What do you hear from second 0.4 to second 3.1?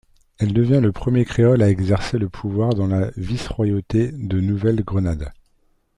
devient le premier créole à exercer le pouvoir dans